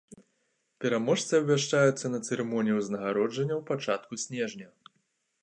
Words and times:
Пераможцы 0.85 1.31
абвяшчаюцца 1.41 2.05
на 2.15 2.19
цырымоніі 2.31 2.79
ўзнагароджання 2.79 3.55
ў 3.57 3.61
пачатку 3.71 4.13
снежня. 4.25 4.67